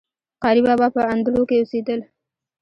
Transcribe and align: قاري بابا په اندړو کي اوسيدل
قاري 0.43 0.61
بابا 0.67 0.87
په 0.95 1.01
اندړو 1.13 1.41
کي 1.49 1.55
اوسيدل 1.59 1.99